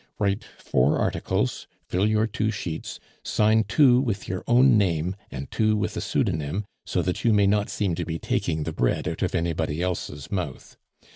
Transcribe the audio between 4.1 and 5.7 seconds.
your own name, and